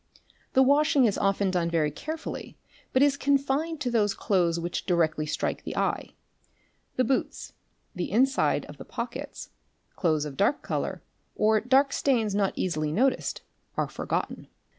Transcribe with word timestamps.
The 0.53 0.63
washing 0.63 1.05
is 1.05 1.19
often 1.19 1.51
done 1.51 1.69
very 1.69 1.91
carefully 1.91 2.57
but 2.91 3.03
is 3.03 3.17
confined 3.17 3.79
to 3.81 3.91
those 3.91 4.15
clothes— 4.15 4.59
which 4.59 4.87
directly 4.87 5.27
strike 5.27 5.63
the 5.63 5.77
eye; 5.77 6.15
the 6.95 7.03
boots, 7.03 7.53
the 7.93 8.09
inside 8.11 8.65
of 8.65 8.77
the 8.77 8.83
pockets 8.85 9.51
®™,— 9.93 9.95
clothes 9.97 10.25
of 10.25 10.37
dark 10.37 10.63
colour, 10.63 11.03
or 11.35 11.61
dark 11.61 11.93
stains 11.93 12.33
not 12.33 12.53
easily 12.55 12.91
noticed, 12.91 13.43
are 13.77 13.87
forgotten. 13.87 14.47